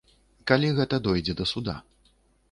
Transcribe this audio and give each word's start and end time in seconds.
Калі 0.51 0.69
гэта 0.79 0.99
дойдзе 1.07 1.35
да 1.41 1.45
суда. 1.51 1.75